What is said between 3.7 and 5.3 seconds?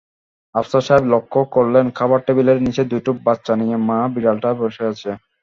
মা-বিড়ালটা বসে আছে।